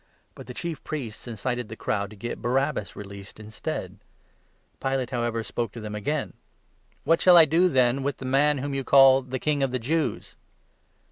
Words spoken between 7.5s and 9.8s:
then with the man whom you call the' King of the